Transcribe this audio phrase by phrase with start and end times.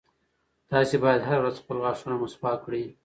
[0.69, 2.83] تاسي باید هره ورځ خپل غاښونه مسواک کړئ.